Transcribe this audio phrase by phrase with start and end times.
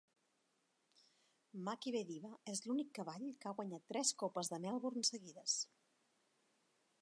[1.67, 5.61] Makybe Diva és l'únic cavall que ha guanyat tres copes de Melbourne seguides.